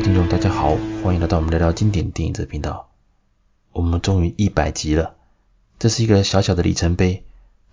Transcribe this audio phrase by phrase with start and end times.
[0.00, 2.88] 听众，大家好，欢迎来到我们聊聊经典电影这频道。
[3.72, 5.16] 我们终于一百集了，
[5.80, 7.24] 这是一个小小的里程碑，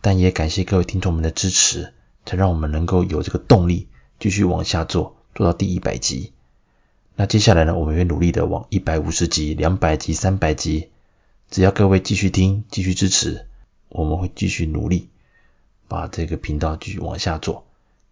[0.01, 1.93] 但也感谢各位听众们的支持，
[2.25, 6.33] 才让我们能够有这个动力继续往下做，做到第一百集。
[7.15, 10.89] 那接下来呢，我们会努力的往一百五十集、两百集、三百集，
[11.51, 13.45] 只要各位继续听、继续支持，
[13.89, 15.09] 我们会继续努力
[15.87, 17.65] 把这个频道继续往下做。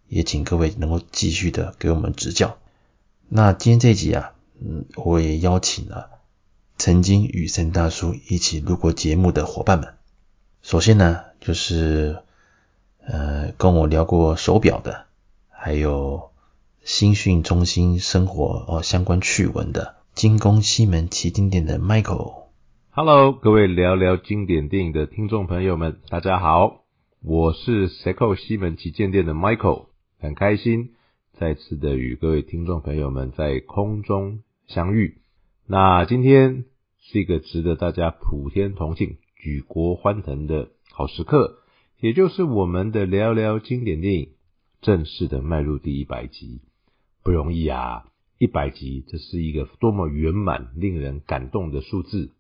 [0.07, 2.57] 也请各位能够继续的给我们指教。
[3.35, 6.19] 那今天这集啊，嗯，我也邀请了
[6.77, 9.95] 曾经与森大叔一起录过节目的伙伴们。
[10.61, 12.19] 首先呢，就是
[13.03, 15.05] 呃跟我聊过手表的，
[15.49, 16.29] 还有
[16.83, 22.43] 新讯中心生活哦相关趣闻的精工西门旗舰店的 Michael。
[22.91, 26.83] Hello，各位聊聊经典电影的听众朋友们，大家好，
[27.23, 29.87] 我是 Seiko 西门旗舰店的 Michael。
[30.19, 30.91] 很开心
[31.43, 35.17] 再次的与各位听众朋友们在空中相遇。
[35.67, 36.63] 那今天
[37.01, 41.57] 是一个值得大家普天同庆、举国欢腾的好时刻，
[41.99, 44.29] 也就是我们的聊聊经典电影
[44.79, 46.61] 正式的迈入第一百集，
[47.25, 48.05] 不容易啊！
[48.37, 52.31] 一百集，这是一个多么圆满、令人感动的数字。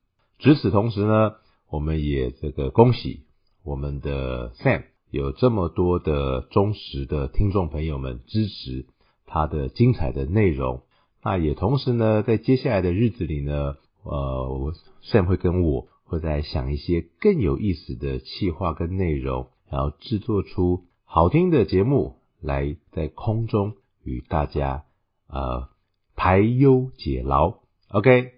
[0.45, 1.33] 与此同时呢，
[1.69, 3.25] 我们也这个恭喜
[3.65, 4.83] 我们的 Sam。
[5.11, 8.87] 有这么多的忠实的听众朋友们支持
[9.33, 10.83] 他的精彩的内容，
[11.23, 24.83] 那也同时呢，在接下来的日子里呢，呃，Sam 会跟我会再想一些更有意思的企划跟内容，然后制作出好听的节目来在空中与大家
[25.27, 25.67] 呃
[26.15, 27.55] 排忧解劳。
[27.87, 28.33] OK，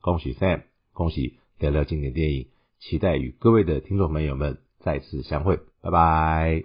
[0.00, 0.62] 恭喜 Sam，
[0.94, 2.46] 恭喜聊聊经典电影，
[2.78, 5.60] 期待与各位的听众朋友们再次相会。
[5.82, 6.64] 拜拜！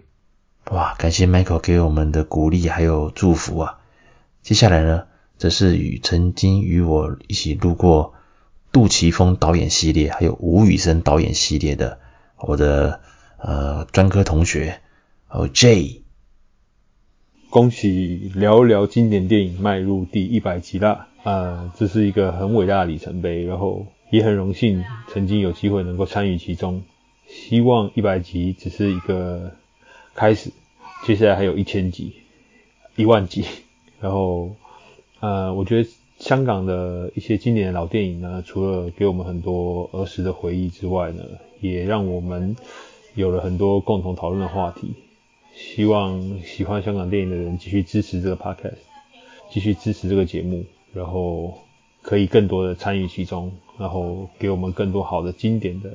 [0.72, 3.82] 哇，感谢 Michael 给我们的鼓励还有祝福啊！
[4.44, 8.14] 接下来呢，则是与曾经与我一起录过
[8.74, 12.00] 杜琪峰导演系列，还有吴宇森导演系列的
[12.38, 13.00] 我的
[13.38, 14.81] 呃专科同学，
[15.28, 16.02] 还有 Jay。
[17.50, 21.08] 恭喜聊聊经典电影迈入第一百集啦！
[21.24, 26.84] 啊、这是一个很伟大的里程碑，然后也很荣幸曾经有机会能够参与其中。
[27.30, 29.54] 希望一百集只是一个
[30.16, 30.52] 开始，
[31.06, 32.16] 接下来还有一千集、
[32.98, 33.46] 一万集。
[34.03, 34.52] 然后，
[35.22, 41.24] 呃，我觉得香港的一些经典的老电影呢，除了给我们很多儿时的回忆之外呢，
[41.62, 42.56] 也让我们
[43.16, 44.94] 有了很多共同讨论的话题。
[45.56, 48.75] 希望喜欢香港电影的人继续支持这个 podcast，
[49.50, 51.53] 继续支持这个节目，然后
[52.02, 55.90] 可以更多的参与其中，然后给我们更多好的经典的。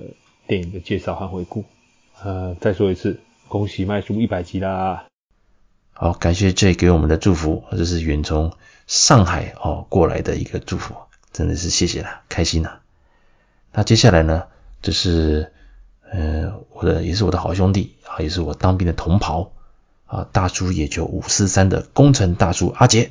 [0.46, 1.62] 电影的介绍和回顾，
[2.24, 5.07] 呃，再说一次，恭喜迈入一百集啦！
[6.00, 8.52] 好，感谢 J 给我们的祝福，这是远从
[8.86, 10.94] 上海哦过来的一个祝福，
[11.32, 12.78] 真的是谢谢了，开心呐。
[13.72, 14.44] 那接下来呢，
[14.80, 15.52] 这是
[16.08, 19.50] 呃我的也是我的好兄弟啊，也是我当兵的同袍
[20.06, 23.10] 啊，大叔野球五四三的工程大叔阿杰，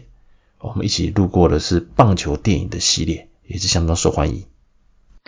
[0.60, 4.46] 我们一起录过的是棒球电影的系列，也是相当受欢迎。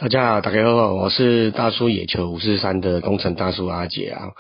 [0.02, 4.32] 大家好，大家好，我是大叔野球五四三的工程大叔阿杰啊。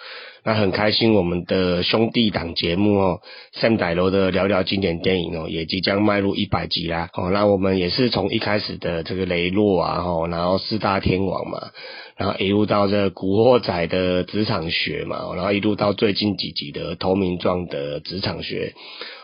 [0.46, 3.20] 那很开心，我们的兄弟档节目哦
[3.60, 7.10] ，Sam 大佬的聊聊经典电影哦，也即将迈入一百集啦。
[7.14, 11.72] 哦，那我们也是从一开始的这个雷洛啊，吼，然后四大天王嘛，
[12.16, 18.76] 然后一路到这古惑仔的职场学嘛，然后一路到最近几集的投名状的职场学。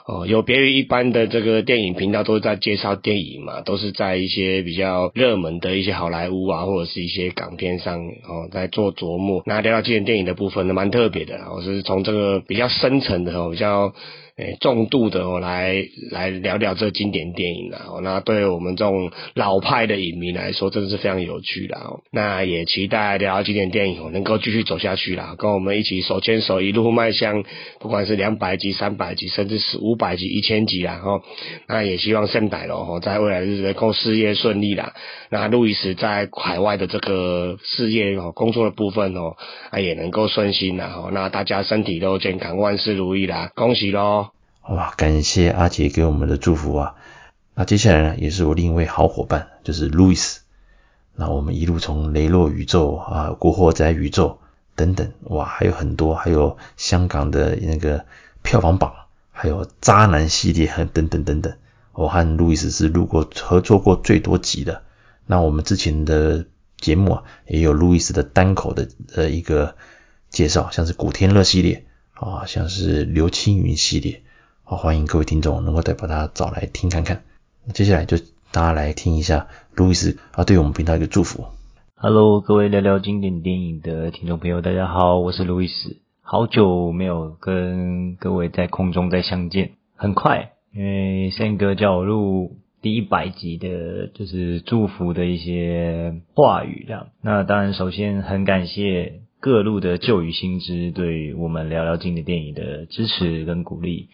[0.08, 9.42] 哦，有别于一般的这个电影频道，都是在介绍电影嘛，都是在一些比较热门的一些好莱坞啊，或者是一些港片上哦，在做琢磨。
[9.46, 13.94] 那聊到今天电影的部分呢，蛮特别的，我是从这个比较深层的，比较。
[14.38, 17.86] 诶，重度的哦，来来聊聊这经典电影啦。
[17.88, 22.02] 哦，那对我们这种老派的影迷来说，真的是非常有趣的哦。
[22.12, 27.46] 那也期待聊经典电影哦，能够继续走下去啦，跟我们一起手牵手一路迈向，
[27.80, 31.02] 不管是两百集、三百集，甚至是五百集、一千集啦。
[31.02, 31.22] 哦，
[31.70, 34.94] 那也希望 Sam 大佬哦，在未来日子能够事业顺利啦。
[35.30, 39.38] 那路易斯在海外的这个事业哦，工作的部分哦，
[39.70, 40.94] 啊也能够顺心啦。
[40.94, 44.25] 哦，那大家身体都健康，万事如意啦，恭喜喽！
[44.68, 46.96] 哇，感谢阿杰给我们的祝福啊！
[47.54, 50.42] 那接下来呢，也是我另一位好伙伴，就是路易斯。
[51.14, 54.40] 那我们一路从雷洛宇宙啊、古惑仔宇宙
[54.76, 58.06] 等等，哇，还有很多，还有香港的那个
[58.42, 58.92] 票房榜，
[59.32, 61.54] 还有渣男系列， 等等等等。
[61.94, 64.82] 我和路易斯是录过合作过最多集的。
[65.28, 66.48] 那我们之前的
[66.78, 69.76] 节目啊，也有路易斯的单口的呃一个
[70.32, 71.86] 介绍，像是古天乐系列
[72.16, 74.24] 啊，像是刘青云系列。
[74.68, 77.22] 好，欢迎各位听众能够再把它找来听看看。
[77.68, 78.18] 那接下来就
[78.52, 79.46] 大家来听一下
[79.76, 81.46] 路易斯啊对我们频道一个祝福。
[81.94, 97.10] Hello，各位聊聊经典电影的听众朋友，大家好，我是路易斯，好久没有跟各位在空中再相见，很快，因为森哥叫我录第一百集的，就是祝福的一些话语这样。
[97.22, 99.22] 那当然，首先很感谢。
[99.42, 104.10] 各路的旧与新知对我们聊聊经典电影的支持跟鼓励，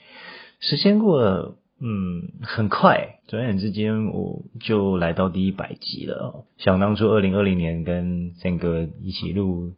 [0.61, 6.45] 时间过了，嗯，很快，转眼之间我就来到第一百集了。
[6.57, 9.73] 想当初二零二零年跟森哥一起录，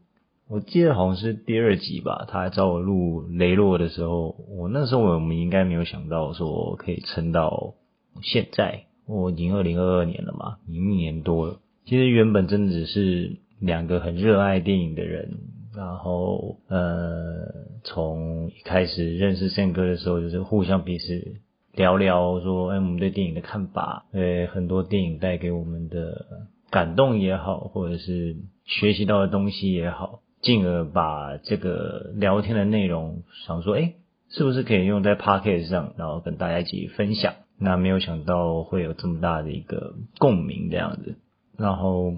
[0.47, 7.73] 我记得好像是第二集吧，他还找我录雷洛的时候，我那时候我们应该没有想到说可以撑到
[8.21, 11.59] 现在，我已经二零二二年了嘛，已经一年多了。
[11.85, 13.37] 其实原本真的只是。
[13.59, 15.37] 两个很热爱电影的人，
[15.75, 17.51] 然后呃，
[17.83, 21.37] 从一开始认识 Sam 哥的时候，就是互相彼此
[21.73, 26.25] 聊聊说，哎，我们对电影的看法，呃很多电影带给我们的
[26.69, 28.35] 感动也好，或者是
[28.65, 33.93] 学习到的东西也好，进而把这个聊天的内容想说，哎，
[34.29, 37.33] 是不是可以用在 Podcast 上，然后跟大家一起分享？
[37.57, 41.15] 那没有想到会有这么大的一个共鸣这样子，
[41.57, 42.13] 然后。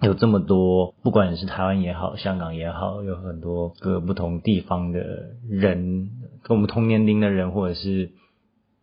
[0.00, 6.10] 有这么多，不管是台湾也好，香港也好，有很多各不同地方的人，
[6.42, 8.10] 跟我们同年龄的人，或者是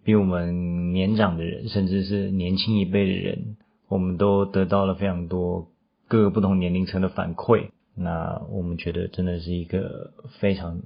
[0.04, 5.68] 比我们年长的人，甚至是年轻一辈的人，我们都得到了非常多
[6.08, 7.70] 各个不同年龄层的反馈。
[7.96, 10.82] 那我们觉得真的是一个非常，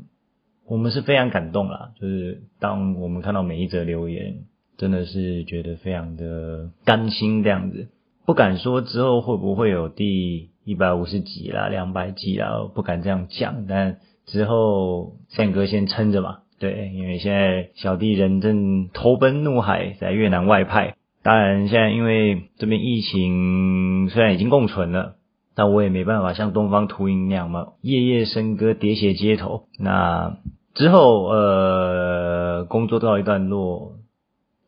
[0.65, 1.91] 我们是非常感动啦。
[2.01, 4.39] 就是当我们看到每一则留言，
[4.75, 7.87] 真的是觉得非常的甘心这样子。
[8.25, 13.67] 不敢说之后会不会有第一百五十集啦、两百集啦，不敢这样讲。
[13.67, 20.95] 但之后 Sam 哥先撑着嘛，对，因为现在小弟人正投奔怒海，在越南外派。
[21.21, 25.15] 当然，现在因为这边疫情虽然已经共存了，
[25.55, 29.65] 但我也没办法像东方秃鹰那样嘛，夜夜笙歌、喋血街头。
[29.77, 30.37] 那
[30.73, 33.93] 之后，呃，工作到一段落。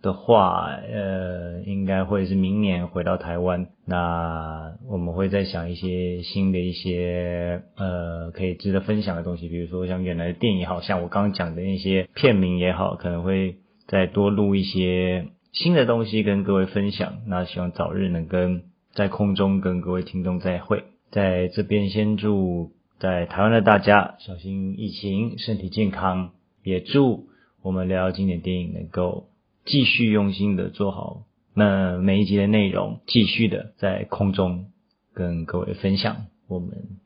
[0.01, 3.67] 的话，呃，应该会是明年回到台湾。
[3.85, 13.57] 那我们会再想一些新的一些呃可以值得分享的东西，比如说像原来的电影好，像我刚刚讲的那些片名也好，可能会
[13.87, 17.19] 再多录一些新的东西跟各位分享。
[17.25, 20.83] 那希望早日能跟在空中跟各位听众再会。
[21.09, 26.31] 在这边先祝在台湾的大家小心疫情，身体健康，
[26.63, 27.27] 也祝
[27.63, 29.29] 我们聊聊经典电影能够。
[29.67, 34.71] 继续用心的做好那每一集的内容，继续的在空中
[35.13, 36.97] 跟各位分享我们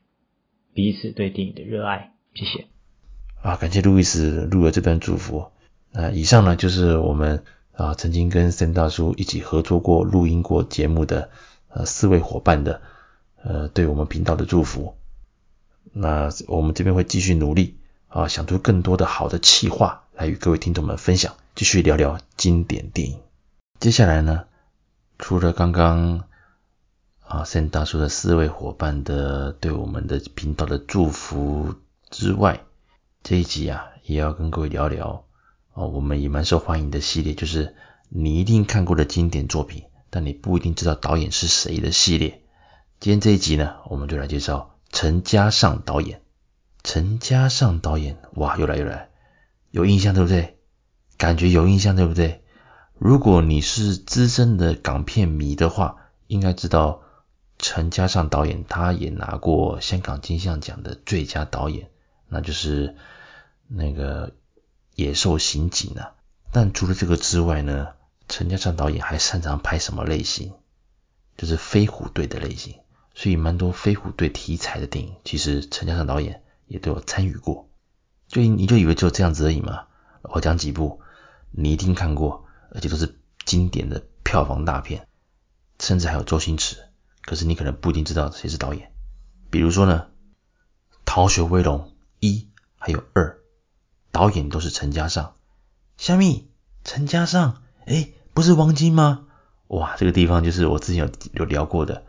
[0.72, 2.12] 彼此对电影的热爱。
[2.34, 2.66] 谢谢。
[3.42, 5.50] 啊，感谢路易斯录了这段祝福。
[5.90, 7.42] 那以上呢，就是我们
[7.72, 11.30] 啊曾经跟森大叔一起合作过、录音过节目的
[11.68, 12.80] 呃四位伙伴的
[13.42, 14.94] 呃对我们频道的祝福。
[15.92, 17.78] 那我们这边会继续努力
[18.08, 21.34] 啊，想出更多的好的企划来与各位听众们分享。
[21.62, 23.20] 继续聊聊经典电影。
[23.78, 24.46] 接下来呢，
[25.16, 26.24] 除了刚刚
[27.20, 31.76] 啊森大叔的四位伙伴的对我们的频道的祝福
[32.10, 32.64] 之外，
[33.22, 35.24] 这一集啊也要跟各位聊聊
[35.72, 37.76] 哦，我们也蛮受欢迎的系列，就是
[38.08, 42.42] 你一定看过的经典作品，但你不一定知道导演是谁的系列。
[42.98, 46.22] 今天这一集呢，我们就来介绍陈嘉上导演。
[46.82, 49.10] 陈嘉上导演，哇，又来又来，
[49.70, 50.58] 有印象对不对？
[51.22, 52.42] 感觉有印象，对不对？
[52.98, 57.02] 如果你是资深的港片迷的话，应该知道
[57.60, 61.90] 陈嘉上导演，他也拿过香港金像奖的最佳导演，
[62.26, 62.96] 那就是
[63.68, 64.30] 那个
[64.96, 66.14] 《野兽刑警》啊。
[66.50, 67.90] 但除了这个之外呢，
[68.28, 70.54] 陈嘉上导演还擅长拍什么类型？
[71.36, 72.74] 就是飞虎队的类型。
[73.14, 77.68] 所以蛮多飞虎队题材的电影，其实陈嘉上导演也都有参与过。
[78.26, 79.84] 就你就以为只有这样子而已吗？
[80.22, 81.00] 我讲几部。
[81.52, 85.06] 你一定看过，而且都是经典的票房大片，
[85.78, 86.76] 甚至还有周星驰。
[87.20, 88.90] 可是你可能不一定知道谁是导演。
[89.50, 90.06] 比如说呢，
[91.04, 91.80] 《逃学威龙》
[92.18, 93.38] 一还有二，
[94.10, 95.34] 导演都是陈嘉上。
[95.98, 96.48] 虾米？
[96.82, 97.62] 陈嘉上？
[97.84, 99.26] 诶，不是王晶吗？
[99.68, 102.04] 哇，这个地方就是我之前有有聊过的，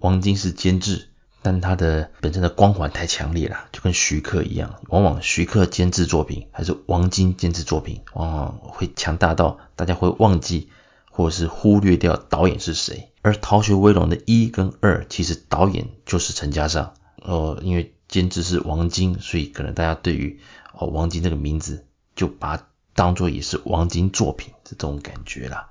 [0.00, 1.10] 王晶是监制。
[1.46, 10.70] 但他的本身的光环太强烈了，就跟徐克一样，往往徐克监制作品还是王晶监制作品，往往会强大到大家会忘记
[11.08, 13.12] 或者是忽略掉导演是谁。
[13.22, 20.40] 而《逃学威龙》的一跟二，其实导演就是陈嘉上，呃，因为监制是王晶，所以可能大家对于
[20.72, 21.86] 哦王晶这个名字
[22.16, 25.68] 就把它当做也是王晶作品这种感觉啦。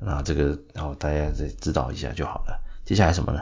[0.00, 2.60] 那这个然后、大家再知道一下就好了。
[2.84, 3.40] 接下来什么呢？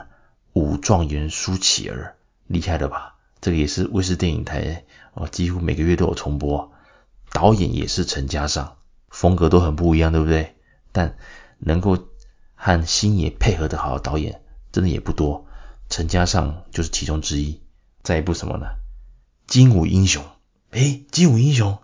[0.53, 2.15] 武状元苏乞儿，
[2.47, 3.15] 厉害了吧？
[3.41, 6.71] 这个也是卫视电影台哦，几乎每个月都有重播。
[7.31, 8.77] 导演也是陈嘉上，
[9.09, 10.55] 风格都很不一样，对不对？
[10.91, 11.17] 但
[11.57, 11.97] 能够
[12.53, 14.41] 和星爷配合的好的导演，
[14.71, 15.47] 真的也不多。
[15.89, 17.61] 陈嘉上就是其中之一。
[18.03, 18.67] 再一部什么呢？
[19.47, 20.23] 精武英雄。
[20.71, 21.79] 诶，精武英雄，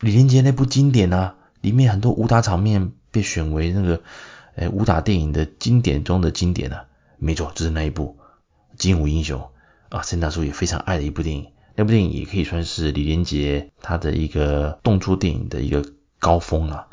[0.00, 4.02] 李连杰那部经典啊，里面很多武打场面被选为那个
[4.56, 6.86] 诶武打电影的经典中的经典啊。
[7.24, 8.18] 没错，就是那一部
[8.76, 9.48] 精武英雄
[9.90, 11.52] 啊，陈大叔也非常爱的一部电影。
[11.76, 15.84] 那部电影也可以算是李连杰他的一个动作电影的一个
[16.18, 16.88] 高峰啊。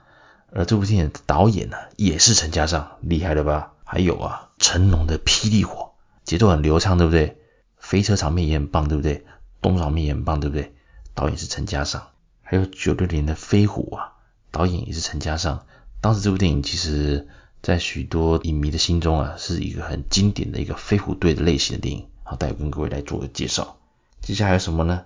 [0.51, 3.73] 而这部电影的导演呢，也是陈嘉上，厉害了吧？
[3.83, 5.93] 还有啊，成龙的《霹雳火》，
[6.29, 7.37] 节奏很流畅，对不对？
[7.77, 9.25] 飞车场面也很棒，对不对？
[9.61, 10.75] 动作场面也很棒，对不对？
[11.15, 12.09] 导演是陈嘉上。
[12.43, 14.13] 还有九六年的《飞虎》啊，
[14.51, 15.65] 导演也是陈嘉上。
[16.01, 17.27] 当时这部电影其实，
[17.61, 22.07] 在许多影迷的心中啊，是一个很经典的一个飞虎队的类型的电影。
[22.23, 23.77] 好，待会跟各位来做个介绍。
[24.21, 25.05] 接下来有什么呢？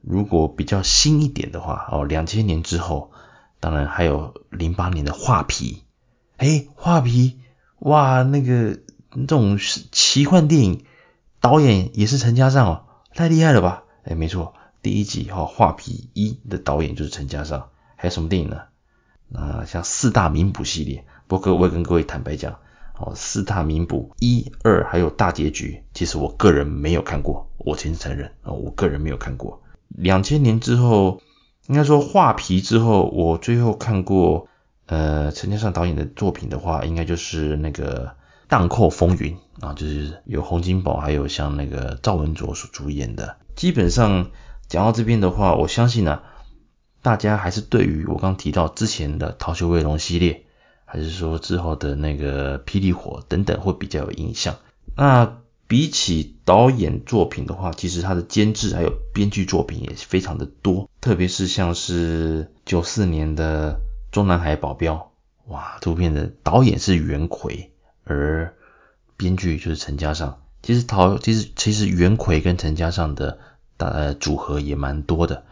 [0.00, 3.10] 如果比较新一点的话，哦，两千年之后，
[3.58, 5.82] 当然还有零八年的画皮。
[6.36, 7.38] 诶，画皮，
[7.78, 8.78] 哇，那个
[9.10, 9.58] 这种
[9.90, 10.84] 奇幻电影，
[11.40, 13.82] 导演也是陈嘉上哦，太厉害了吧？
[14.04, 17.70] 诶，没错，第一集哈、哦、画皮一的导演就是陈嘉上。
[17.96, 18.62] 还有什么电影呢？
[19.28, 22.58] 那像四大名捕系列，不过我也跟各位坦白讲。
[23.00, 29.62] 哦，四大名捕一二还有大结局，其实我个人没有看过，我先承认哦，我个人没有看过。
[29.86, 31.20] 两千年之后，
[31.68, 34.48] 应该说画皮之后，我最后看过
[34.86, 38.06] 呃陈嘉上导演的作品的话，应该就是那个
[38.48, 43.36] 《荡寇风云》啊，就是有洪金宝还有像那个赵文卓所主演的。
[43.54, 44.30] 基本上
[44.66, 46.22] 讲到这边的话，我相信呢、
[47.02, 50.44] 大家还是对于我刚提到之前的《逃学威龙》系列。
[50.90, 54.56] 还是说之后的那个霹雳火等等会比较有印象。
[54.96, 55.36] 那
[55.66, 60.88] 比起导演作品的话，其实他的监制还有编剧作品也是非常的多。
[61.02, 63.74] 特别是像是九四年的
[64.10, 65.12] 《中南海保镖》，
[65.52, 67.70] 哇，这部片的导演是袁奎，
[68.04, 68.54] 而
[69.18, 70.40] 编剧就是陈嘉上。
[70.62, 73.38] 其实陶其实其实袁奎跟陈嘉上的
[73.76, 75.44] 大组合也蛮多的。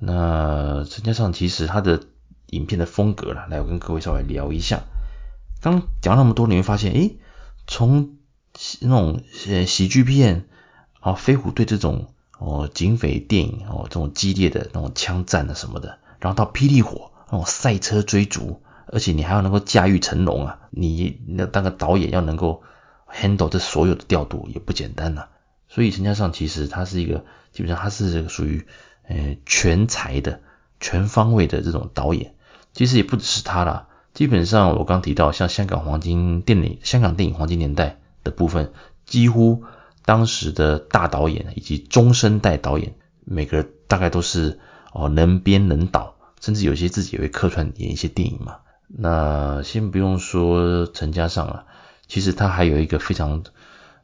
[0.00, 2.02] 那陈嘉上其实他的。
[2.50, 4.84] 影片的风格了，来我跟各位稍微聊一下。
[5.60, 7.16] 刚讲那么多，你会发现，诶，
[7.66, 8.18] 从
[8.80, 10.44] 那种呃喜剧片
[11.00, 22.62] 啊，飞虎队这种哦警匪电影哦，这种激烈的那种枪战啊什么的，然后到霹雳火那种赛车追逐，而且你还要能够驾驭成龙啊，你那当个导演要能够
[23.12, 25.28] handle 这所有的调度也不简单呐、啊。
[25.68, 28.68] 所以陈嘉上其实他是一个基本上他是属于
[29.08, 30.40] 呃全才的
[30.80, 32.34] 全方位的这种导演。
[32.72, 38.72] 其实也不只是他啦，基本上我刚提到像香港黄金电影、香港电影黄金年代的部分，
[39.06, 39.64] 几乎
[40.04, 42.94] 当时的大导演以及中生代导演，
[43.24, 44.58] 每个大概都是
[44.92, 48.58] 哦能编能导，甚至有些自己也会客串演一些电影嘛。
[48.88, 51.64] 那先不用说陈嘉上了，
[52.06, 53.42] 其实他还有一个非常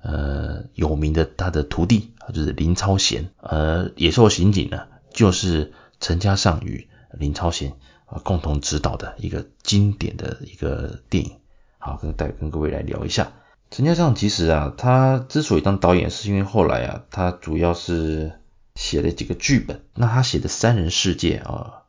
[0.02, 7.76] 呃有名的他的徒弟，就是林超贤，呃《野兽刑警》呢，就是陈嘉上与林超贤
[8.06, 8.20] 啊。
[8.24, 11.38] 共同指导的一个经典的一个电影，
[11.78, 13.32] 好，跟带跟各位来聊一下。
[13.70, 18.32] 陈嘉上其实啊，他之所以当导演，是因为后来啊，他主要是
[18.74, 19.82] 写了几个剧本。
[19.94, 21.84] 那他写的《三人世界》啊，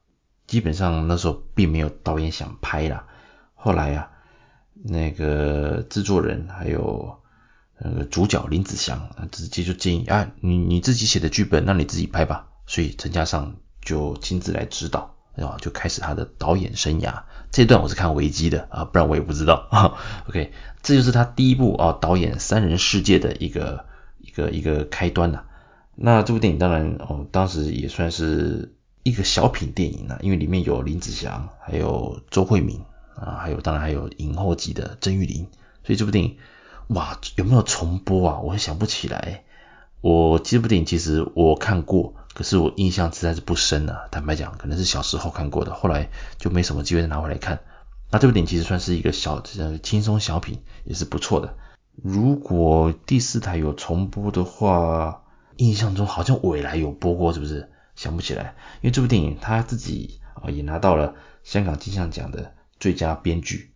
[0.48, 3.08] 基本上那时候并没有导演想拍啦。
[3.54, 4.12] 后来啊，
[4.82, 7.20] 那个制作人还有
[7.80, 12.48] 呃主角林子祥，直接就建议啊，你你自己写的剧本，那你自己拍吧。
[12.66, 15.12] 所以陈嘉上就亲自来指导。
[15.36, 19.98] 然后就开始他的导演生涯，这段我是看维基的啊，不然我也不知道啊。
[20.30, 20.54] OK，
[20.84, 23.86] 这就是他第一部啊导演《三人世界》的一个
[24.20, 25.46] 一个一个开端呐。
[25.96, 32.82] 那这部电影当然哦，当时也算是一个小品电影了，因为里面有林子祥，还有周慧敏
[33.16, 35.48] 啊，还有当然还有影后级的曾玉玲，
[35.84, 36.38] 所以这部电影
[36.90, 38.40] 哇有没有重播啊？
[38.42, 39.46] 我也想不起来。
[40.02, 42.14] 我这部电影其实我看过。
[42.34, 47.60] 可是我印象实在是不深啊，坦白讲，可能是小时候看过的，后来就没什么机会再拿回来看。
[48.12, 51.56] 那这部电影其实算是一个小呃轻松小品，也是不错的。
[51.96, 55.24] 如果第四台有重播的话，
[55.58, 57.70] 印象中好像未来有播过，是不是？
[57.96, 61.14] 想不起来，因为这部电影他自己啊也拿到了
[61.44, 63.72] 香港金像奖的最佳编剧。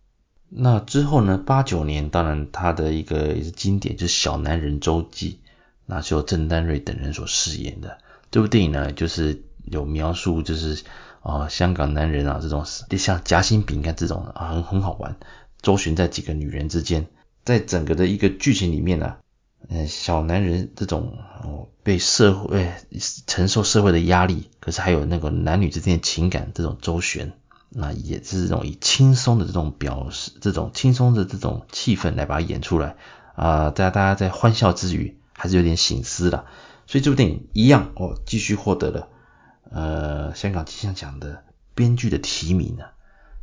[0.48, 5.40] 那之后呢，八九年当然他的一个也是经典，就是《小男人周记》，
[5.86, 7.98] 那是由郑丹瑞等人所饰演的。
[8.30, 10.82] 这部电影呢，就是有描述就是
[11.20, 15.16] 啊、香港男人啊这种像夹心饼干这种啊很很好玩，
[15.60, 17.06] 周旋在几个女人之间，
[17.44, 19.16] 在整个的一个剧情里面呢、
[19.68, 22.72] 嗯、小男人这种哦被社会、
[23.26, 27.32] 承受社会的压力，可是还有那个男女之间情感这种周旋，
[27.68, 32.96] 那也是这种以轻松的这种表示，这种轻松的这种气氛来把它演出来
[33.34, 36.46] 啊，大家大家在欢笑之余，还是有点醒思的。
[36.88, 39.08] 所以这部电影一样哦，继续获得了
[39.70, 42.92] 呃香港金像奖的编剧的提名呢、啊。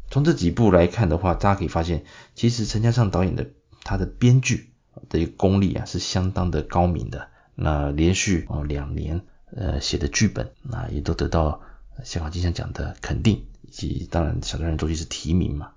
[0.09, 3.51] 从这几部来看的话，大家可以发现，其实陈嘉上导演的
[3.83, 4.71] 他的编剧
[5.09, 7.27] 的一个功力啊是相当的高明的。
[7.53, 9.21] 那连续哦两年
[9.55, 11.61] 呃写的剧本，那也都得到
[12.03, 15.73] 香港金像奖的肯定，以及当然小男人周记是提名嘛。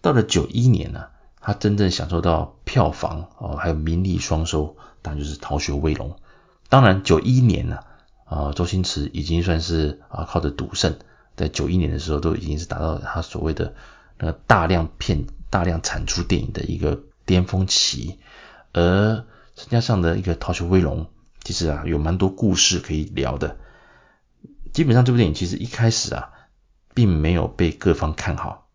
[0.00, 1.08] 到了九一年呢、
[1.42, 6.10] 他真正享受到票房哦还有名利双收，当然就是《逃学威龙》。
[6.72, 7.80] 当然，九一年呢，
[8.24, 10.96] 啊，周星驰已经算是啊靠着赌圣，
[11.36, 13.74] 在九一年的时候都已经是达到他所谓的
[14.18, 18.20] 那个大量片、大量产出电影的一个巅峰期。
[18.72, 21.04] 而陈嘉上的一个《逃学威龙》，
[21.44, 23.58] 其实啊有蛮多故事可以聊的。
[24.72, 26.30] 基本上这部电影其实一开始啊，
[26.94, 28.70] 并没有被各方看好，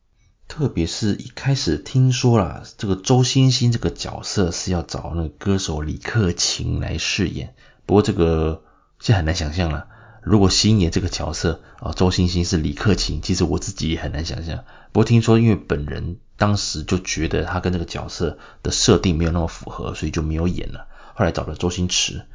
[0.47, 7.55] 特别是一开始听说了这个周星星这个角色是要找那个歌手李克勤来饰演。
[7.87, 8.61] 不过这个
[8.99, 9.87] 现在很难想象了。
[10.21, 14.65] 如果星爷这个角色啊，周星星是李克勤，其实我自己也很难想象。
[14.91, 20.87] 不过听说因为本人当时就觉得他跟这个角色的设定没有那么符合，所以就没有演了。
[21.15, 22.25] 后来找了周星驰。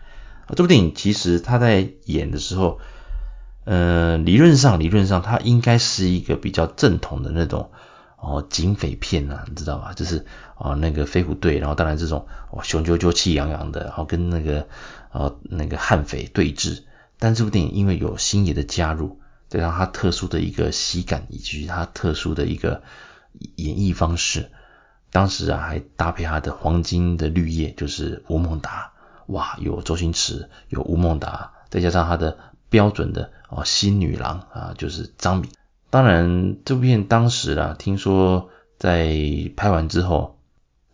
[0.47, 2.81] 啊，这部电影其实他在演的时候，
[3.65, 7.71] 呃，理论上理论上他应该是一个比较正统的那种。
[8.25, 9.95] 哦，警匪片啊，你知道吧？
[9.95, 10.25] 就是
[10.57, 14.69] 哦，那个飞虎队，然后当然这种哦雄赳赳、气昂昂的，然后跟那个
[15.13, 16.83] 啊那个悍匪对峙。
[17.19, 22.83] 但这部电影因为有星爷的加入，再加上他特殊的一个喜感，以及他特殊的一个
[23.55, 24.51] 演绎方式，
[25.13, 28.91] 当时啊还搭配他的黄金的绿叶，就是吴孟达。
[29.27, 35.49] 哇，有周星驰，有吴孟达，再加上他的标准的哦新女郎啊，就是张敏。
[35.91, 39.17] 当然，这部片当时啊，听说在
[39.57, 40.41] 拍完之后，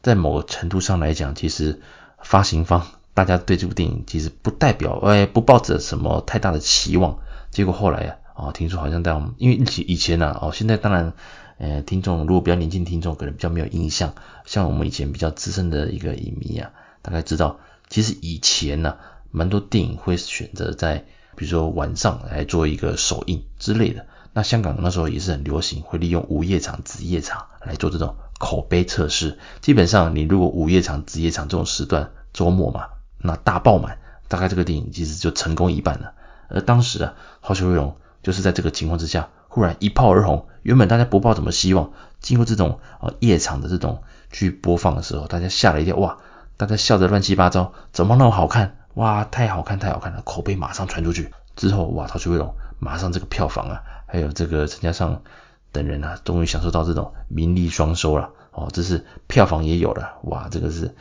[0.03, 1.81] 在某个程度上来讲，其实
[2.23, 2.87] 发行方
[3.19, 7.19] 大家对这部电影其实不代表，哎，不抱着什么太大的期望。
[7.51, 11.15] 结果后来啊，哦，听说好像在我们，因为以以前呢，哦，现在当然，
[11.59, 14.15] 呃，听众如果比较年轻听众可能比较没有印象，
[14.47, 16.71] 像我们以前比较资深的一个影迷啊，
[17.03, 18.99] 大概知道，其实以前呢，
[19.33, 21.05] 蛮多电影会选择在，
[21.35, 24.07] 比如说晚上来做一个首映之类的。
[24.33, 29.39] 那香港那时候也是很流行，会利用午夜场、子夜场来做这种口碑测试。
[29.61, 32.87] 基本上，你如果午夜场、子夜场这种时段，周末嘛，
[33.19, 36.13] 那大爆满，大概这个电影其实就成功一半了。
[36.49, 37.15] 而当时啊，
[37.47, 37.91] 《逃学威龙》
[38.23, 40.47] 就是在这个情况之下，忽然一炮而红。
[40.63, 46.19] 原本大家不抱什么希望，经过这种啊夜场的这种去播放的时候，大家吓了一跳，哇！
[46.57, 48.77] 大家笑得乱七八糟，怎么那么好看？
[48.95, 50.23] 哇，太好看，太好看了！
[50.23, 52.49] 口碑马上传出去之后，哇，《逃学威龙》
[52.81, 53.83] 马上这个票房啊！
[54.07, 55.23] 还有这个陈嘉上
[55.71, 60.95] 等人啊，终于享受到这种名利双收了哦，这是票房也有了，哇，这个是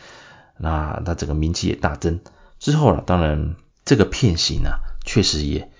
[0.58, 2.20] 那那整个名气也大增。
[2.60, 5.72] 之后了，当然这个片型啊，确实也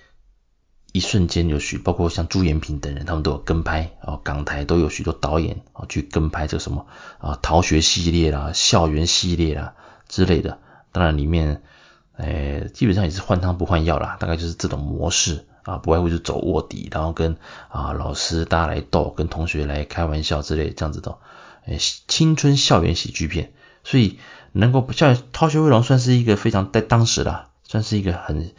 [0.92, 6.86] 一瞬间有许，包括像朱延平等人，他们都有跟拍哦，港台都有许多导演啊去跟拍这什么
[7.18, 9.74] 啊逃学系列啦、校园系列啦
[10.08, 10.58] 之类的。
[10.92, 11.62] 当然里面，
[12.16, 15.44] 诶，基本上也是换汤不换药啦，大概就是这种模式。
[15.64, 17.36] 啊，不外乎就走卧底，然后跟
[17.68, 21.18] 啊老师大家来斗，跟同学来开玩笑之类这样子的，
[21.66, 23.52] 诶，青春校园喜剧片，
[23.84, 24.18] 所以
[24.52, 28.54] 能够像《逃学威龙》算是一个非常在当时啦，算是一个很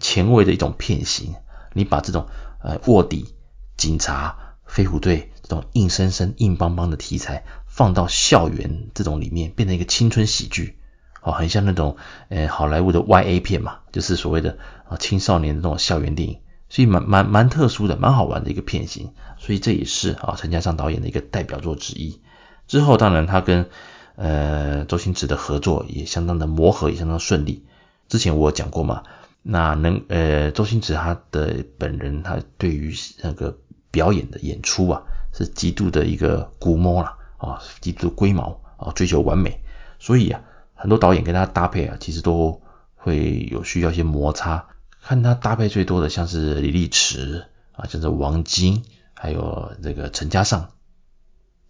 [0.00, 1.34] 前卫的一种片型。
[1.72, 2.26] 你把这种
[2.62, 3.34] 呃卧底、
[3.76, 10.78] 警察、飞虎队这种硬生生、硬邦邦的题材放到校园这种里面，变成一个青春喜剧。
[11.22, 11.96] 哦，很像那种，
[12.30, 22.20] 呃，好莱坞的 YA 片嘛，就是所谓的啊青少年的那种校园电影，所以蛮蛮蛮特殊的，蛮好玩的一个片型，所以这也是啊陈嘉上导演的一个代表作之一。
[22.66, 23.70] 之后当然他跟
[24.16, 27.64] 呃周星驰的合作也相当的磨合，也相当顺利。
[28.08, 29.02] 之前我讲过嘛，
[29.42, 33.58] 那能呃周星驰他的本人他对于那个
[33.90, 39.60] 表演的演出啊是极度的一个估摸啦，啊极度龟毛啊追求完美，
[39.98, 40.42] 所以啊。
[40.74, 42.60] 很多导演跟他搭配啊，其实都
[42.96, 44.66] 会有需要一些摩擦。
[45.00, 48.82] 看他搭配最多的，像是李力持啊，像是王晶，
[49.14, 50.70] 还有这个陈嘉上。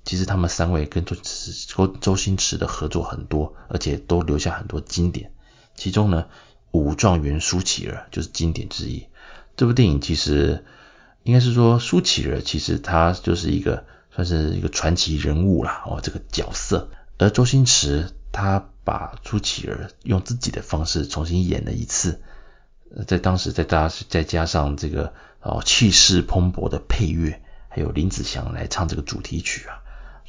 [0.05, 1.17] 其实他们三位跟周
[1.67, 5.33] 周周星驰的合作很多，而且都留下很多经典。
[5.75, 6.27] 其中呢，
[6.73, 9.07] 《武状元苏乞儿》就是经典之一。
[9.57, 10.65] 这部电影其实
[11.23, 16.91] 应该是说苏乞儿其实他就是一个算是一个传奇人物啦，哦，这个角色。
[17.19, 22.21] 而周星驰他把苏乞儿用自己的方式重新演了一次，
[23.07, 29.82] 在当时再加再加上这个哦气势蓬勃的配乐，还有林子祥来唱这个主题曲啊，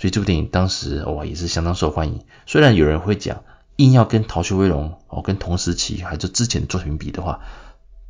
[0.03, 2.25] 所以这部电影当时哇也是相当受欢迎。
[2.45, 3.45] 虽然有人会讲，
[3.77, 7.39] 硬要跟《逃学威龙》哦跟同时期还是之前的作品比的话。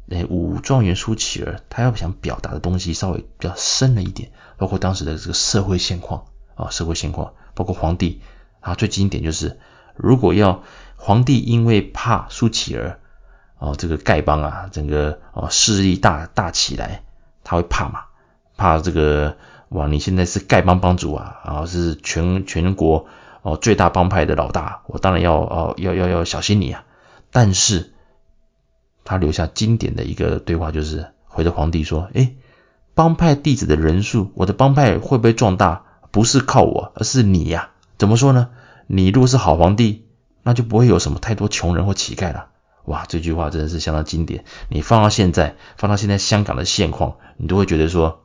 [0.09, 6.25] 诶，武状元苏乞儿，他要想表达的东西稍微比较深了一点，包括当时的这个社会现况
[6.55, 8.23] 啊，社会现况，包括皇帝
[8.59, 9.59] 啊，最经典就是，
[9.95, 10.63] 如果要
[10.95, 12.99] 皇帝因为怕苏乞儿
[13.59, 17.03] 哦，这个丐帮啊，整个哦势力大大起来，
[17.43, 18.05] 他会怕嘛？
[18.57, 19.37] 怕这个
[19.73, 23.07] 哇，你现在是丐帮帮主啊，然后是全全国
[23.41, 26.85] 哦最大帮派的老大，我当然要哦要要要小心你啊，
[27.31, 27.89] 但是。
[29.05, 32.37] 他留下经典的一个对话，就是回答皇帝说：“诶，
[32.95, 35.83] 帮派弟子的人数，我的帮派会不会壮大？
[36.11, 37.71] 不是靠我，而是你呀。
[37.97, 38.51] 怎么说呢？
[38.87, 40.05] 你如果是好皇帝，
[40.41, 42.47] 那就不会有什么太多穷人或乞丐了。
[42.85, 44.45] 哇，这句话真的是相当经典。
[44.69, 48.21] 你放到现在，放到现在香港的现况，你都会觉得说，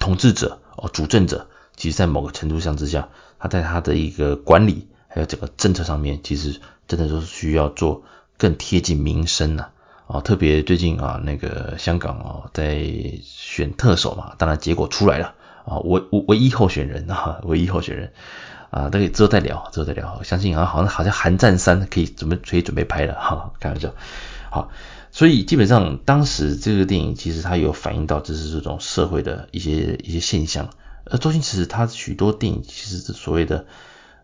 [0.00, 3.08] 统治者哦，主政者，其实在某个程度上之下，
[3.38, 8.02] 他在他的一个管理还有整个政策上面，其实真的都是需要做
[8.38, 9.70] 更贴近民生啊。”
[10.06, 12.80] 啊，特别最近啊，那个香港哦，在
[13.24, 15.34] 选特首嘛，当然结果出来了
[15.64, 18.12] 啊，唯唯唯一候选人啊，唯一候选人
[18.70, 20.22] 啊，都可以之后再聊，之后再聊。
[20.22, 23.90] 相信啊，好像好像寒战三可以准备可以准备拍了哈，开玩笑。
[24.48, 24.70] 好，
[25.16, 30.68] 所以基本上当时这个电影其实它有反映到就是这种社会的一些一些现象。
[31.06, 33.64] 而周星驰他许多电影其实是所谓的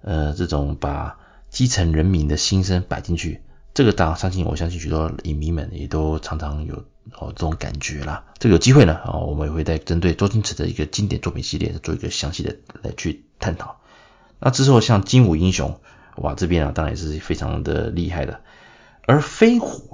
[0.02, 1.16] 呃这种把
[1.48, 3.40] 基层人民的心声摆进去。
[3.72, 6.84] 这个当然相信，我相信许多影迷们也都常常有
[7.18, 8.26] 哦这种感觉啦。
[8.38, 13.80] 这个有机会呢，啊，我们也会再针对周星驰的一个经典作品系列做一个详细的来去探讨。
[14.40, 15.80] 那之后像精武英雄，
[16.16, 18.42] 哇，这边啊当然也是非常的厉害的。
[19.06, 19.91] 而飞虎，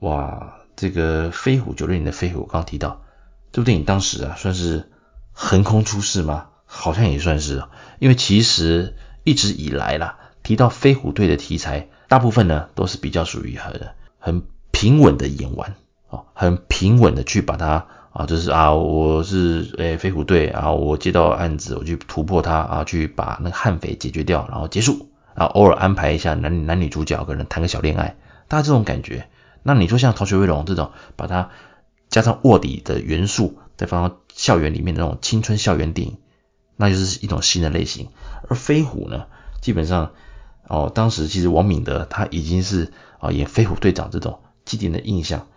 [0.00, 3.02] 哇，这个飞虎九六年的飞虎，我刚提到
[3.52, 4.90] 这部电影当时啊算是
[5.32, 6.48] 横空出世吗？
[6.66, 7.62] 好像也算是，
[7.98, 11.88] 因为其实一直以来啦，提到飞虎队的题材。
[12.08, 15.76] 大部分呢都是比较属于很很平稳的演完
[16.08, 28.16] 啊，很平稳的去把它啊，就是啊，我是诶飞虎队啊，我接到案子，我去突破它啊，去把那个悍匪解决掉，然后结束，然后偶尔安排一下男男女主角可能谈个小恋爱，
[28.48, 29.28] 大家这种感觉。
[29.62, 31.50] 那你说像逃学威龙这种，把它
[32.08, 36.18] 加上卧底的元素，再放到校园里面的那种青春校园电影，
[36.76, 38.08] 那就是一种新的类型。
[38.48, 39.26] 而飞虎呢，
[39.60, 40.12] 基本上。
[40.68, 45.48] 哦，当时其实王敏德他已经是啊演飞虎队长这种既定的印象，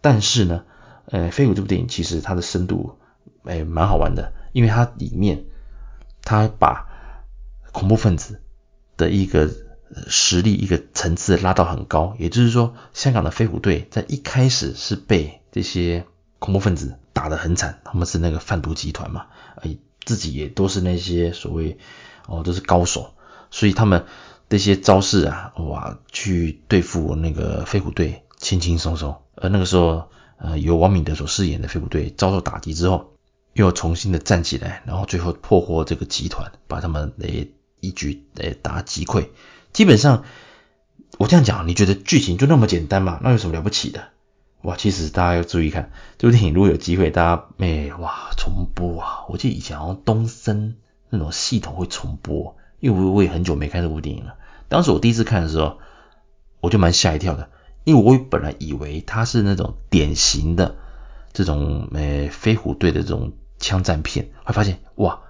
[0.00, 0.62] 但是呢，
[1.06, 2.96] 呃，飞虎这部电影其实它的深度
[3.42, 5.46] 诶蛮好玩的，因为它里面
[6.22, 6.86] 它把
[7.72, 8.40] 恐怖分子
[8.96, 9.50] 的一个
[10.08, 16.06] 实力一个层次拉到很高，也就是说，香港的飞虎队在一开始是被这些
[16.38, 19.26] 恐怖分子打得很惨，他们是那个贩毒集团嘛，
[19.62, 21.78] 诶，自己也都是那些所谓
[22.26, 23.14] 哦都是高手，
[23.50, 24.04] 所以他们。
[24.50, 29.22] 这些招式啊，哇，去对付那个飞虎队轻轻松松。
[29.36, 33.12] 而那个时候，呃，由王敏德所饰演的飞虎队遭受打击之后，
[33.52, 39.28] 又重新的站起来，然后最后破获这个集团，把他们诶一举诶打击溃。
[39.72, 40.24] 基本上，
[41.18, 43.20] 我这样讲，你觉得剧情就那么简单吗？
[43.22, 44.08] 那有什么了不起的？
[44.62, 49.24] 哇，其实大家要注意看这部电影，如果有机会，大家诶哇重播啊！
[49.28, 50.76] 我记得以前好像东森
[51.08, 52.56] 那种系统会重播。
[52.80, 54.36] 因为我我也很久没看这部电影了，
[54.70, 55.80] 当时我第一次看的时候，
[56.60, 57.50] 我就蛮吓一跳的，
[57.84, 60.76] 因为我本来以为它是那种典型的
[61.34, 65.20] 这种呃飞虎队的这种枪战片，会发现哇，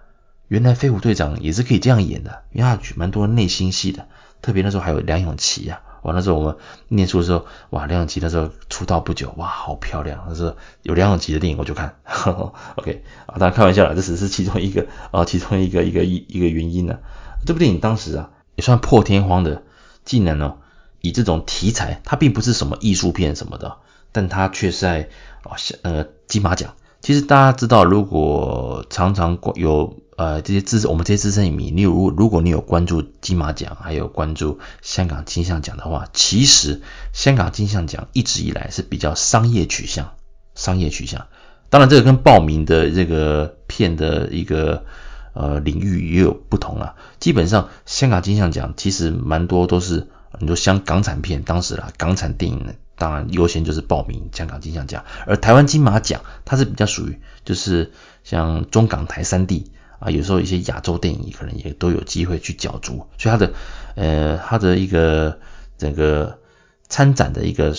[0.47, 4.07] 原来飞虎队长也是可以这样演的，因为他蛮多内心戏的，
[4.43, 6.57] 特别那时候还有梁咏琪啊，哇，那时候我们
[6.89, 16.99] 念书的时候，哇，梁咏琪那时候出道不久，哇，好漂亮，那时候有梁咏琪的电影我就看呵呵， OK 啊，当然开玩笑了，这只是其中一个啊，其中一个一个一一个原因呢。
[17.47, 19.63] 这部电影当时啊也算破天荒的，
[20.05, 20.59] 竟然哦
[21.01, 23.77] 以这种题材，它并不是什么艺术片什么的，
[24.13, 25.09] 但它却是在
[25.45, 26.75] 哦呃金马奖。
[27.01, 40.13] 其实大家知道，如果常常有呃这些资我们这些资深影迷，你有如如果你有关注金马奖，还有关注香港金像奖的话，其实香港金像奖一直以来是比较商业取向，
[40.55, 41.27] 商业取向。
[41.71, 44.85] 当然这个跟报名的这个片的一个。
[45.33, 46.97] 呃，领域也有不同啊。
[47.21, 50.09] 基本上，香港金像奖其实蛮多都是，
[50.41, 57.93] 你说香港产片，当时啦，港产电影当然优先就是报名香港金像奖，而台湾金马奖它是比较属于就是
[58.25, 59.71] 像中港台三地
[60.01, 63.53] 啊，有时候一些亚洲电影可能也都有机会去角逐，所以它的
[63.95, 65.39] 呃它的一个
[65.79, 66.41] 整个
[66.89, 67.77] 参展的一个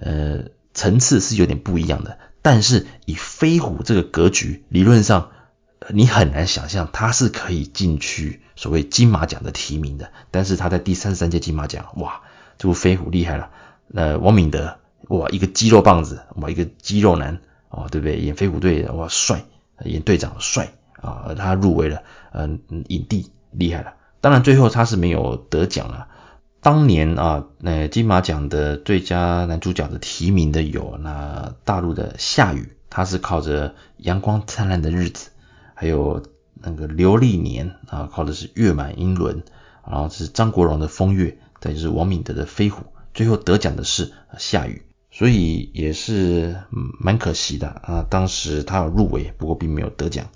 [0.00, 5.30] 呃层次是有点不一样的，但是以飞虎这个格局，理论上。
[5.88, 12.20] 你很难想象他是可以进去所谓金马奖的提名的，但是他在第三十三届金马奖，哇，
[12.56, 13.50] 这部飞虎厉害了。
[13.92, 18.20] 呃，王敏德，哇，一个肌肉棒子，哇，一个肌肉男，哦，对不对？
[18.20, 19.44] 演飞虎队，哇，帅，
[19.84, 23.94] 演队长帅啊，他入围了，嗯、影帝，厉害了。
[24.22, 26.08] 当然最后他是没有得奖了。
[26.60, 35.30] 当年啊，呃，金马奖的最佳男主角的提名的有那大陆的夏雨，他是靠着阳光灿烂的日子。
[35.74, 36.22] 还有
[36.54, 39.42] 那个刘历年啊，靠的是月满英伦，
[39.84, 46.56] 然后是张国荣的风月，再就是王敏德的飞虎，最后得奖的是夏雨，所以也是
[47.00, 48.06] 蛮可惜的啊。
[48.08, 50.28] 当时他有入围，不过并没有得奖。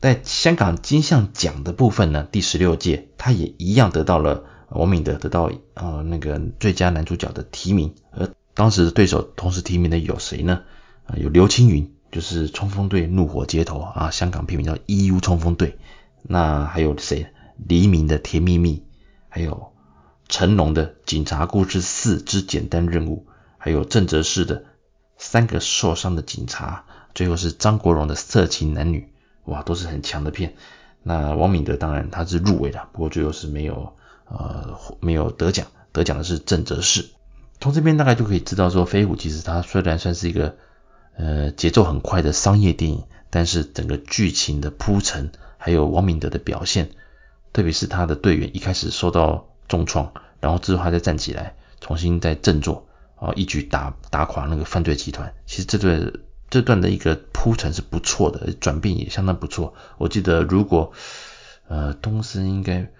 [0.00, 10.62] 在香港金像奖的部分呢，第十六届他也一样得到了王敏德得到呃那个最佳男主角的提名，而当时的对手同时提名的有谁呢？
[11.06, 11.92] 啊，有刘青云。
[12.10, 15.76] 就是冲锋队怒火街头啊，香港片名叫 EU 冲锋队。
[16.22, 17.26] 那还有谁？
[17.58, 18.82] 黎明的甜蜜蜜，
[19.28, 19.74] 还有
[20.26, 23.26] 成龙的警察故事四之简单任务，
[23.58, 24.64] 还有郑则仕的
[25.18, 29.12] 三个受伤的警察，最后是张国荣的色情男女，
[29.48, 30.54] 哇，都是很强的片。
[31.02, 33.92] 那王敏德当然他是入围的，不过最后是没有
[34.26, 37.10] 呃没有得奖，得奖的是郑则仕。
[37.60, 40.56] 从这边大概就可以知道说，飞虎其实它虽然算是一个。
[41.20, 46.90] 呃，节奏很快的商业电影，但是整个剧情的铺陈，还有王敏德的表现，
[47.52, 55.34] 特别是他的队员一开始受到重创，然后之后他再站起来，重新再振作，啊，一举打打垮那个犯罪集团。
[55.44, 56.12] 其实这对
[56.50, 59.74] 这段的一个铺陈是不错的，转变也相当不错。
[59.98, 60.92] 我记得如果
[61.68, 62.90] 呃东森应该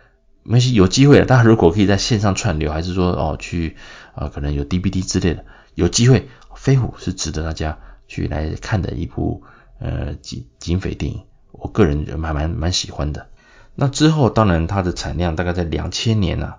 [0.42, 3.76] 没事有机会了，大家如果可以在线上串流，还是说哦去
[4.14, 7.78] 啊、可能有 DVD 之类的，有机会飞虎是值得大家。
[8.10, 9.42] 去来看的一部
[9.78, 13.28] 呃警警匪电影，我个人蛮蛮蛮喜欢的。
[13.74, 16.58] 那之后当然它的产量大概在两千年啊，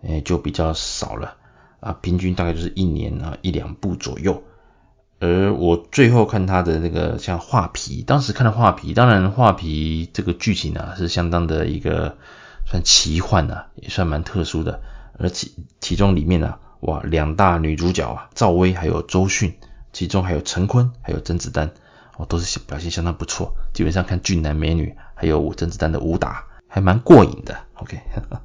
[0.00, 1.36] 诶就比较少了
[1.80, 4.42] 啊，平均大概就是一年啊一两部左右。
[5.18, 12.16] 而我最后看他的那个像画皮，当时看的画皮，当然画皮这个剧情啊是相当的一个
[12.66, 14.80] 算奇幻啊，也算蛮特殊的。
[15.18, 19.54] 而其其中里面啊，哇两大女主角啊，赵薇还有周迅。
[19.92, 21.70] 其中还有陈坤，还有甄子丹，
[22.18, 23.56] 哦，都是表现相当不错。
[23.72, 27.56] 基本上看俊男美女，还有甄子丹的武打，还蛮过瘾的。
[27.76, 27.98] OK，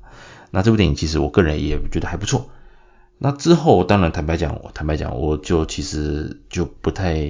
[0.49, 2.49] 那这部电影其实我个人也觉得还不错。
[3.23, 7.23] 那之后，当然坦白讲，我坦白讲，我就其实就不太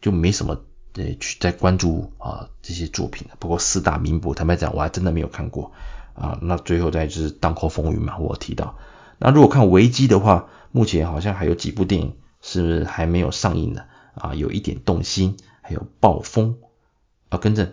[0.00, 0.62] 就没什么
[0.94, 3.28] 呃去在关注啊这些作品。
[3.38, 5.72] 不过四大名捕，坦白讲，我还真的没有看过
[6.14, 6.38] 啊。
[6.40, 8.78] 那最后再就是《荡寇风云》嘛，我提到。
[9.18, 12.14] 那如果看维基的话，目前好像还有几部电影。
[12.46, 16.58] 是还没有上映的啊，有一点动心，还有暴风
[17.30, 17.72] 啊，更正，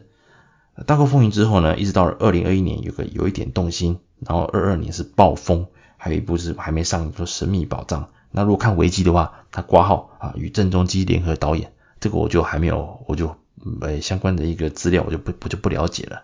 [0.85, 5.67] 大寇风云之后呢，一直到了二零二一年有个有一点动心，然后二二年是暴风，
[6.03, 8.09] 还有一部是还没上，说神秘宝藏。
[8.31, 13.37] 那如果看维基的话，他挂号啊与郑中基联合导演，这个我就还没有，我就
[13.81, 16.23] 呃相关的一个资料我就不我就不了解了。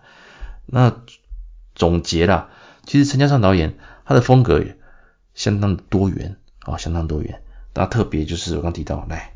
[0.66, 0.96] 那
[1.76, 2.48] 总结啦，
[2.86, 4.64] 其实陈嘉上导演他的风格
[5.34, 7.40] 相当多元啊，相当多元。
[7.72, 9.34] 那特别就是我刚提到，来，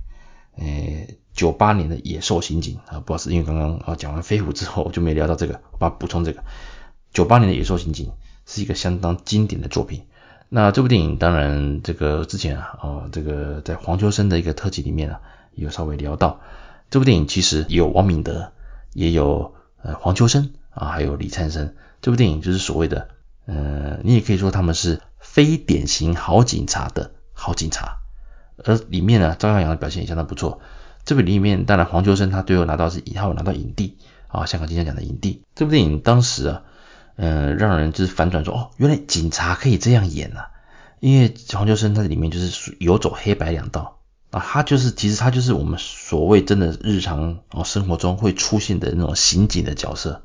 [0.57, 6.42] 诶，九八年的《野兽刑警》啊，不好意思，因为刚刚啊讲完飞虎之后，我就没聊到这个，我把它补充这个。
[7.12, 8.07] 九八年的《野兽刑警》
[8.44, 10.02] 是一个相当经典的作品。
[10.55, 15.21] 那这部电影当然，这个之前啊，哦，这个在黄秋生的一个特辑里面啊，
[15.55, 16.41] 有稍微聊到，
[16.91, 18.53] 这部电影其实有王敏德，
[18.93, 21.75] 也有呃黄秋生啊，还有李灿森。
[22.03, 23.09] 这部电影就是所谓的，
[23.47, 28.01] 呃，你也可以说他们是非典型好警察的好警察。
[28.62, 30.61] 而里面呢，赵耀扬的表现也相当不错。
[31.07, 33.97] 这部里面，当然黄秋生他最后拿到是以后拿到影帝
[34.29, 35.45] 啊，香港金像奖的影帝。
[35.55, 36.62] 这部电影当时啊，
[37.16, 40.51] 呃，让人就是反转说，哦，原来警察可以这样演啊。
[41.01, 43.98] 因为黄秋生他里面就是游走黑白两道
[44.31, 50.22] 啊，他就是其实他就是我们所谓真的日常哦生活中会出现的那种刑警的角色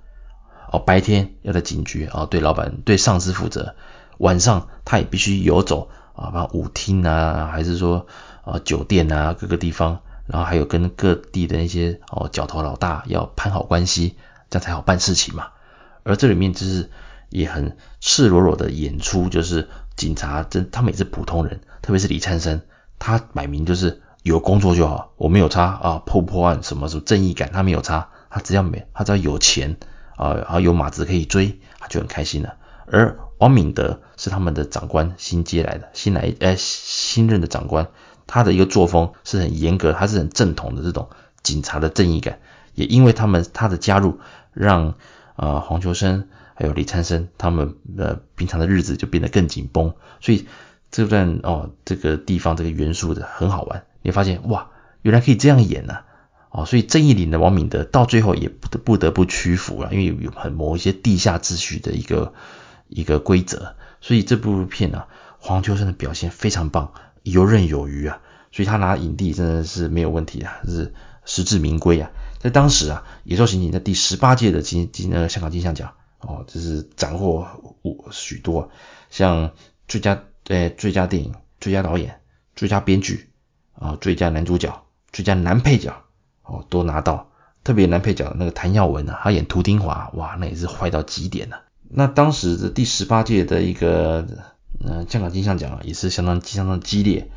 [0.72, 3.76] 哦，白天要在警局啊，对老板对上司负责，
[4.18, 5.90] 晚上他也必须游走。
[6.18, 8.08] 啊，把舞厅啊，还是说
[8.44, 14.16] 啊酒店啊，各个地方，然后还有跟各地的那些哦角头老大要攀好关系，
[14.50, 15.50] 这样才好办事情嘛。
[16.08, 16.90] 而这里面就是
[17.30, 22.62] 也很赤裸裸的演出，就是警察真他们也是普通人，特别是李灿森，
[22.98, 29.78] 他摆明就是有工作就好，我没有差啊，破不破案什么什么正义感他没有差，他只要没他只要有钱
[30.16, 32.56] 啊，然后有马子可以追，他就很开心了。
[32.90, 37.88] 而王敏德是他们的长官新接来的，新来呃新任的长官，
[38.26, 41.10] 他的一个作风是很严格，他是很正统的这种
[41.44, 42.40] 警察的正义感，
[42.74, 44.20] 也因为他们他的加入，
[44.54, 44.96] 让
[45.38, 50.46] 呃黄秋生还有李灿森他们呃平常的日子就变得更紧绷，所以
[50.92, 54.72] 这段哦这个地方这个元素的很好玩，你发现哇
[55.04, 56.06] 原来可以这样演呐、啊，
[56.50, 62.34] 哦所以正义里的王敏德到最后也不得不得不屈服了，因为有很某一些地下秩序的一个
[62.88, 65.08] 一个规则，所以这部片啊
[65.40, 68.20] 黄秋生的表现非常棒，游刃有余啊，
[68.52, 70.94] 所以他拿影帝真的是没有问题啊，是
[71.26, 72.10] 实至名归啊。
[72.40, 77.48] 在当时啊，《野兽刑警》在第十八届的金金呃香港金像奖哦，就是斩获
[78.12, 78.70] 许多，
[79.10, 79.52] 像
[79.88, 82.22] 最佳呃最佳电影、最佳导演、
[82.56, 83.30] 最佳编剧
[83.74, 86.04] 啊、最佳男主角、最佳男配角
[86.44, 87.30] 哦都拿到。
[87.64, 91.64] 特别男配角那个谭耀文啊，他演屠丁华，哇，那也是坏到极点了。
[91.90, 94.26] 那当时的第十八届的一个
[94.80, 97.30] 呃香港金像奖啊也是相当相当激烈。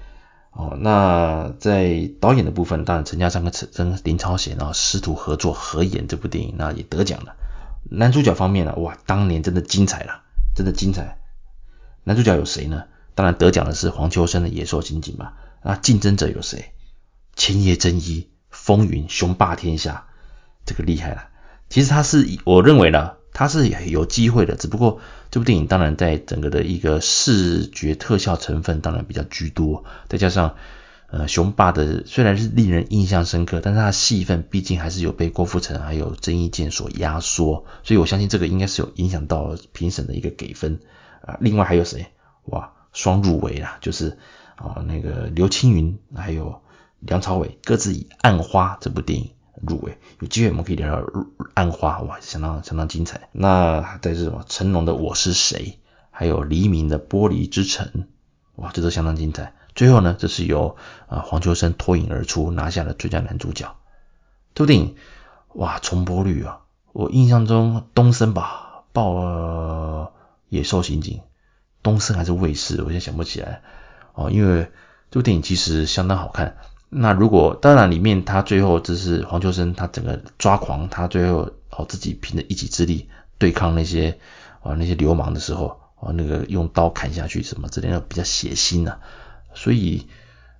[0.53, 7.37] 哦，那在导演的部分，当然陈嘉上跟陈跟林超贤啊师徒合作合演这部电影，那也得奖了。
[7.89, 10.23] 男主角方面呢，哇，当年真的精彩了，
[10.55, 11.19] 真的精彩。
[12.05, 12.85] 男主角有谁呢？
[13.15, 15.35] 当然得奖的是黄秋生的《野兽刑警》嘛。
[15.63, 16.73] 那竞争者有谁？
[17.37, 20.07] 千叶真一，风云雄霸天下，
[20.67, 21.29] 这个厉害了。
[21.69, 23.13] 其实他是我认为呢。
[23.33, 30.57] 他是有机会的，只不过这部电影当然在整个的一个视觉特效成分当然比较居多，再加上
[31.09, 40.81] 呃雄霸的虽然是令人印象深刻，但是他戏份毕竟还是有被郭富城还有郑伊健所压缩，所以我相信这个应该是有影响到评审的一个给分
[41.23, 41.39] 啊。
[41.41, 42.07] 另外还有谁？
[42.47, 44.19] 哇，双入围啦，就是
[44.57, 46.61] 啊那个刘青云还有
[46.99, 49.31] 梁朝伟各自以《暗花》这部电影。
[49.67, 51.07] 入围，有机会我们可以聊聊
[51.55, 53.29] 《暗花》，哇，相当相当精彩。
[53.33, 54.45] 那再是什么？
[54.49, 55.79] 成龙的《我是谁》，
[56.11, 57.87] 还有黎明的《玻璃之城》，
[58.57, 59.55] 哇，这都相当精彩。
[59.75, 60.77] 最后呢，这是由
[61.09, 63.77] 啊黄秋生脱颖而出，拿下了最佳男主角。
[64.55, 64.97] 这部电影，
[65.55, 66.61] 哇，重播率啊，
[66.93, 70.13] 我印象中东森吧报了
[70.49, 71.19] 《野兽刑警》，
[71.83, 73.63] 东森还是卫视，我现在想不起来
[74.15, 74.71] 哦，因为
[75.11, 76.57] 这部电影其实相当好看。
[76.93, 84.19] 那如果当然里面他最后就是黄秋生他整个抓狂，他最后哦自己凭着一己之力对抗那些
[84.61, 88.99] 啊那些流氓的时候啊那个用刀砍下去什么之类的比较血腥、啊，
[89.55, 90.09] 所以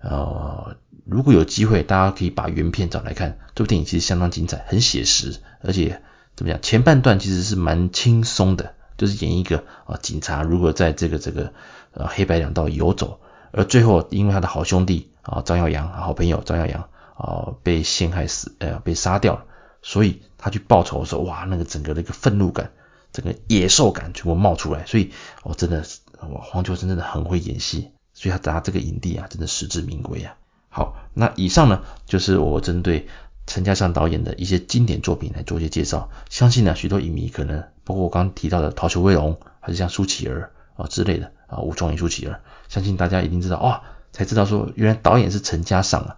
[0.01, 6.01] 呃如果有机会大家可以把原片找来看，这部电影其实相当精彩，很写实，而且
[6.37, 11.53] 怎么讲前半段其实是蛮轻松的，就是演一个啊警察如果在这个这个
[11.93, 13.19] 呃黑白两道游走。
[13.53, 19.45] 而最后，因为他的好兄弟啊张耀扬，好朋友张耀扬啊被陷害死，呃被杀掉了，
[19.83, 22.73] 所以他去报仇的时候，哇，那个整个的一个愤怒感，
[23.13, 25.11] 整个野兽感全部冒出来，所以
[25.43, 25.85] 我、哦、真的，
[26.21, 30.37] 哇，黄秋生真的很会演戏，所以他拿这个影帝啊，真的实至名归啊。
[30.69, 33.09] 好，那以上呢就是我针对
[33.47, 41.33] 陈嘉上导演的一些经典作品来做一些介绍，相信呢许多影迷可能包括我刚刚提到的《逃学威龙》，还是像舒淇儿啊之类的。
[41.47, 46.17] 啊，武状元苏乞儿，相信大家一定知道哦，才知道说原来导演是陈嘉上啊。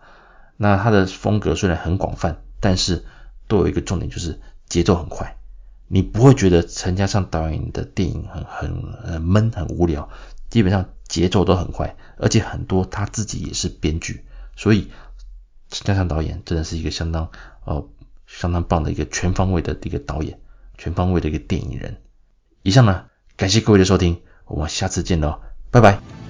[0.58, 3.06] 那他的风格虽然很广泛，但是
[3.48, 5.38] 都有一个重点，就是节奏很快。
[5.88, 10.10] 你不会觉得陈嘉上导演的电影很很呃闷很无聊，
[10.50, 14.90] 基本上节奏都很快，而且很多他自己也是编剧，所以
[15.70, 17.30] 陈嘉上导演真的是一个相当
[17.64, 17.88] 呃
[18.26, 20.38] 相当棒的一个全方位的一个导演，
[20.76, 22.02] 全方位的一个电影人。
[22.62, 23.06] 以上呢，
[23.38, 24.20] 感谢各位的收听。
[24.52, 25.40] 我们下次见喽，
[25.70, 26.21] 拜拜。